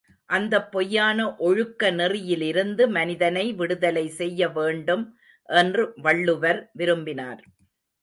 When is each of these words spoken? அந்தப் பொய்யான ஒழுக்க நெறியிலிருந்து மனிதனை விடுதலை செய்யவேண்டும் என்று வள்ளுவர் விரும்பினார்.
அந்தப் 0.29 0.71
பொய்யான 0.71 1.17
ஒழுக்க 1.39 1.91
நெறியிலிருந்து 1.91 2.89
மனிதனை 2.89 3.53
விடுதலை 3.53 4.07
செய்யவேண்டும் 4.17 5.05
என்று 5.49 5.93
வள்ளுவர் 5.97 6.69
விரும்பினார். 6.73 7.41